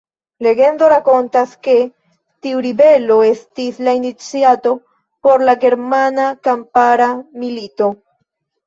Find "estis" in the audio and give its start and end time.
3.27-3.79